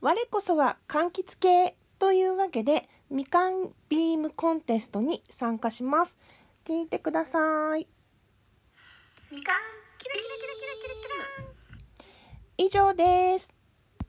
[0.00, 6.14] 我こそは柑橘系というわけでみかんビームコンテストに参加します。
[6.64, 7.88] 聞いてください。
[9.32, 9.56] みかん。
[9.98, 11.08] キラキラキラキラキ
[11.42, 11.48] ラ
[12.58, 13.57] 以上です。